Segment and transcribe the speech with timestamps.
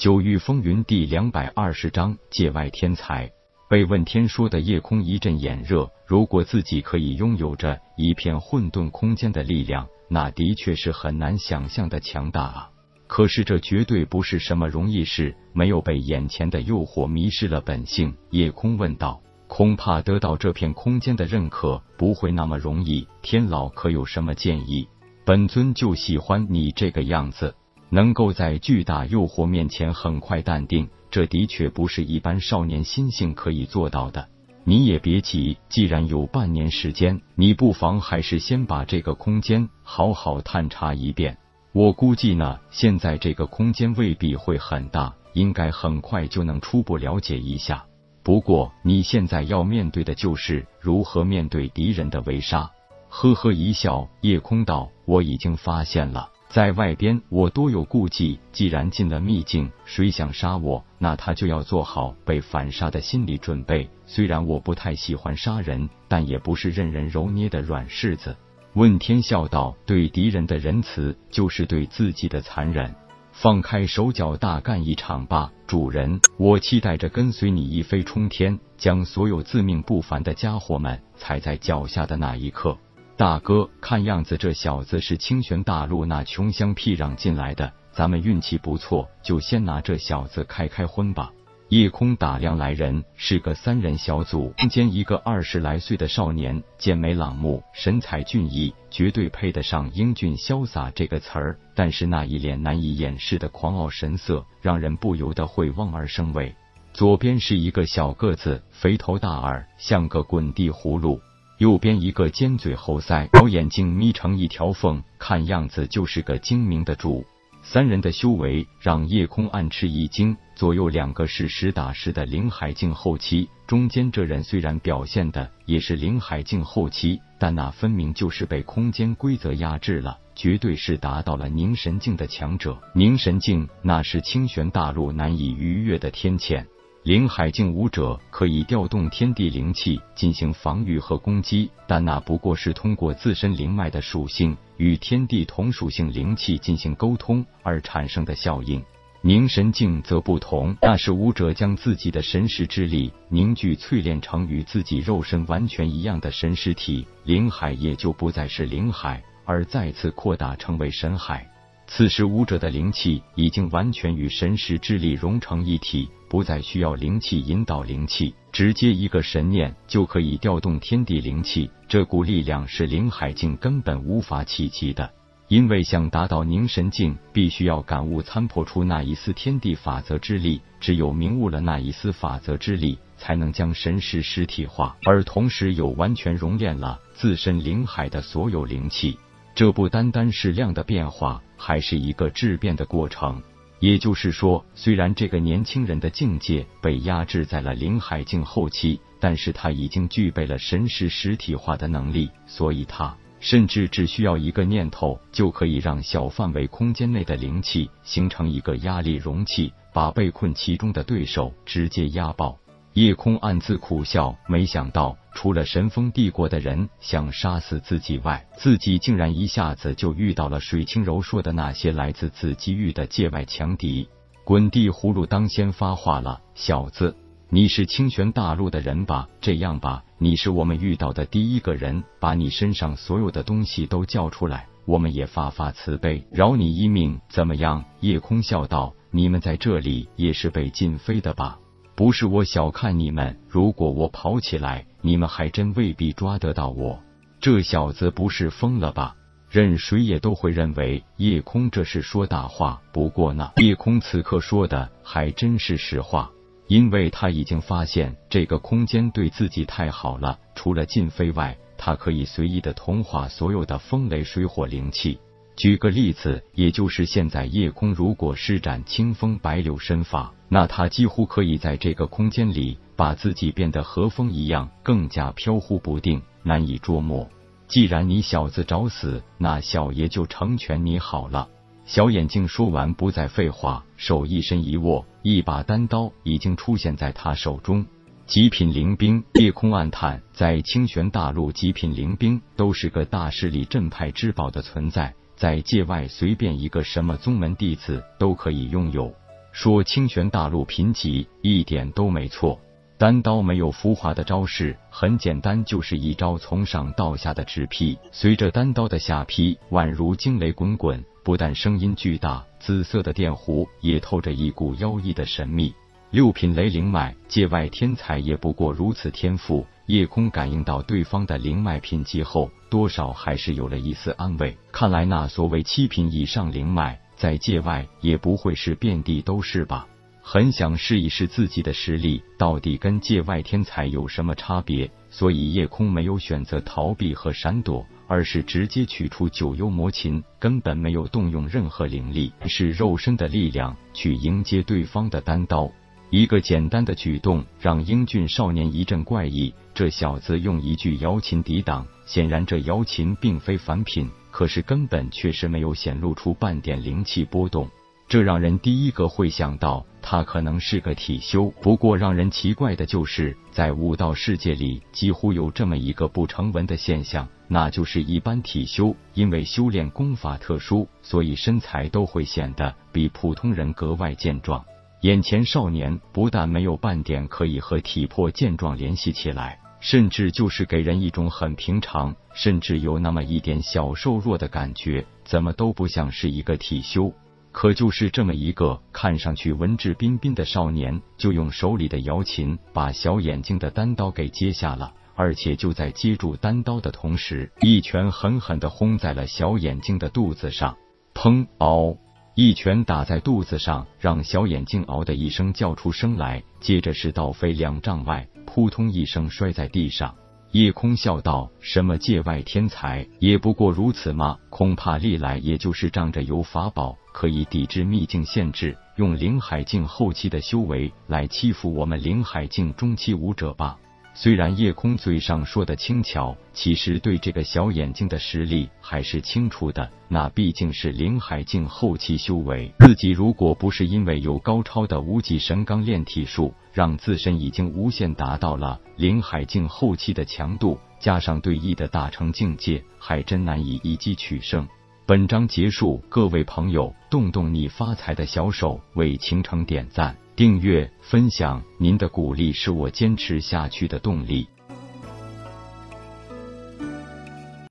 [0.00, 3.30] 九域风云第两百二十章界外天才。
[3.68, 5.90] 被问天说的夜空一阵眼热。
[6.06, 12.70] 如果自己可以拥有着一片混沌空间的力量，那的确是很难想象的强大啊！
[13.06, 15.36] 可是这绝对不是什么容易事。
[15.52, 23.06] 没有被眼前的诱惑迷失了本性，夜空问道：“恐怕得到这片空间的认可不会那么容易。
[23.20, 24.88] 天老可有什么建议？
[25.26, 27.54] 本尊就喜欢你这个样子。”
[27.90, 34.28] 能够在巨大诱惑面前很快淡定，这的确不是一般少年心性可以做到的。
[34.64, 41.36] 你也别急，既然有半年时间，你不妨还是先把这个空间好好探查一遍。
[41.72, 47.84] 我估计呢，现在这个空间未必会很大，应该很快就能初步了解一下。
[48.22, 52.70] 不过你现在要面对的就是如何面对敌人的围杀。
[53.08, 58.40] 呵呵一笑，夜空道：“我已经发现了。”在外边，我多有顾忌。
[58.50, 63.88] 既然进了秘境，谁想杀我，那他就要做好被反杀的心理准备。
[64.04, 68.36] 虽然我不太喜欢杀人，但也不是任人揉捏的软柿子。
[68.72, 72.92] 问天笑道：“对敌人的仁慈，就是对自己的残忍。
[73.30, 76.20] 放开手脚，大干一场吧，主人！
[76.36, 82.76] 我期待着跟随你一飞冲天，将所有自命不凡的家伙们踩在脚下的那一刻。”
[83.20, 91.30] 大哥，看样子这小子是清玄大陆那穷乡僻壤进来的，咱们运气不错，就先拿这小子开开荤吧。
[91.68, 101.58] 夜空打量来人，是个三人小组，中间一个二十来岁的少年，剑眉朗目，神采俊逸，绝对配得上英俊潇洒这个词儿。
[101.74, 106.54] 但是那一脸难以掩饰的狂傲神色，让人不由得会望而生畏。
[106.94, 111.20] 左边是一个小个子，肥头大耳，像个滚地葫芦。
[111.60, 117.22] 右边一个尖嘴猴腮，小眼睛眯成一条缝，看样子就是个精明的主。
[117.62, 120.34] 三人的修为让夜空暗吃一惊。
[120.56, 132.78] 左右两个是实打实的灵海境后期，中间这人虽然表现的也是灵海境后期，但那分明就是被空间规则压制了，绝对是达到了凝神境的强者。
[132.94, 136.64] 凝神境那是清玄大陆难以逾越的天堑。
[137.02, 148.84] 灵海境武者可以调动天地灵气进行防御和攻击，但那不过是通过自身灵脉的属性与天地同属性灵气进行沟通而产生的效应。
[149.22, 161.46] 凝神境则不同，那是武者将自己的神识之力凝聚淬炼成与自己肉身完全一样的神识体，灵海也就不再是灵海，而再次扩大成为神海。
[161.86, 171.68] 此时，武者的灵气已经完全与神识之力融成一体，不再需要灵气引导灵气，直接一个神念就可以调动天地灵气。
[171.88, 175.10] 这股力量是灵海境根本无法企及的，
[175.48, 189.18] 因为想达到凝神境，必须要感悟参破出那一丝天地法则之力，只有明悟了那一丝法则之力，才能将神识实体化，而同时又完全熔炼了自身灵海的所有灵气。
[189.52, 193.42] 这不单单是量的变化，还是一个质变的过程。
[193.80, 212.59] 也就是说，虽然这个年轻人的境界被压制在了灵海境后期，但是他已经具备了神识实体化的能力，所以他甚至只需要一个念头，就可以让小范围空间内的灵气形成一个压力容器，把被困其中的对手直接压爆。
[212.94, 224.08] 夜空暗自苦笑，没想到除了神风帝国的人想杀死自己外，自己竟然一下子就遇到了水清柔说的那些来自紫极域的界外强敌。
[224.42, 227.14] 滚地葫芦当先发话了：“小子，
[227.48, 229.28] 你是清玄大陆的人吧？
[229.40, 241.56] 这样吧，你是我们遇到的第一个人，把你身上所有的东西都叫出来，我们也发发慈悲，饶你一命，怎么样？”夜空笑道：“你们在这里也是被禁飞的吧？”
[242.00, 246.98] 不是我小看你们，如果我跑起来，你们还真未必抓得到我。
[247.42, 249.14] 这小子不是疯了吧？
[249.50, 252.80] 任谁也都会认为夜空这是说大话。
[252.90, 256.30] 不过呢，夜空此刻说的还真是实话，
[256.68, 265.20] 因为他已经发现这个空间对自己太好了，除了禁飞外，他可以随意的同化所有的风雷水火灵气。
[265.54, 277.30] 举个例子，也就是现在夜空如果施展清风白柳身法，那他几乎可以在这个空间里把自己变得和风一样，更加飘忽不定，难以捉摸。
[277.68, 281.48] 既然你小子找死，那小爷就成全你好了。
[281.84, 287.86] 小眼睛说完，不再废话，手一伸一握，一把单刀已经出现在他手中。
[288.26, 295.14] 极品灵兵，夜空暗叹，在清玄大陆，极品灵兵都是个大势力镇派之宝的存在。
[295.36, 299.14] 在界外，随便一个什么宗门弟子都可以拥有。
[299.52, 302.58] 说清玄大陆贫瘠，一点都没错。
[302.96, 307.98] 单刀没有浮华的招式，很简单，就是一招从上到下的直劈。
[308.12, 315.74] 随着单刀的下劈，宛如惊雷滚滚，不但声音巨大，紫色的电弧也透着一股妖异的神秘。
[316.10, 319.66] 六品雷灵脉，界外天才也不过如此天赋。
[319.86, 324.56] 夜空感应到对方的灵脉品级后，多少还是有了一丝安慰。
[324.70, 329.86] 看来那所谓七品以上灵脉，在界外也不会是遍地都是吧。
[330.22, 345.70] 很想试一试自己的实力到底跟界外天才有什么差别，所以夜空没有选择逃避和闪躲，而是直接取出九幽魔琴，根本没有动用任何灵力，是肉身的力量去迎接对方的单刀。
[346.10, 354.08] 一个简单的举动让英俊少年一阵怪异，这小子用一具瑶琴抵挡，显然这瑶琴并非凡品，
[354.40, 357.68] 可是根本确实没有显露出半点灵气波动。
[358.08, 361.52] 这让人第一个会想到他可能是个体修。
[361.60, 374.64] 不过让人奇怪的就是在武道世界里，几乎有这么一个不成文的现象，那就是一般体修因为修炼功法特殊，所以身材都会显得比普通人格外健壮。
[375.02, 387.12] 眼前少年不但没有半点可以和体魄健壮联系起来，甚至就是给人一种很平常，甚至有那么一点小瘦弱的感觉，怎么都不像是一个体修。
[387.52, 400.76] 可就是这么一个看上去文质彬彬的少年，就用手里的瑶琴把小眼睛的单刀给接下了，而且就在接住单刀的同时，一拳狠狠的轰在了小眼睛的肚子上。
[401.12, 401.46] 砰！
[401.58, 401.98] 嗷！
[402.36, 410.12] 一拳打在肚子上，让小眼睛嗷的一声叫出声来，接着是倒飞两丈外，扑通一声摔在地上。
[410.50, 414.36] 夜空笑道：“什么界外天才，也不过如此嘛？
[414.50, 423.78] 恐怕历来也就是仗着有法宝可以抵制秘境限制，用灵海境后期的修为来欺负我们灵海境中期武者吧。”
[424.12, 429.88] 虽然夜空嘴上说的轻巧，其实对这个小眼睛的实力还是清楚的。
[430.08, 444.68] 那毕竟是灵海境后期修为，自己如果不是因为有高超的无极神钢炼体术，让自身已经无限达到了灵海境后期的强度，加上对弈的大成境界，还真难以一击取胜。
[445.06, 450.16] 本章结束，各位朋友，动动你发财的小手，为倾城点赞。
[450.40, 454.48] 订阅、分享，您的鼓励是我坚持下去的动力。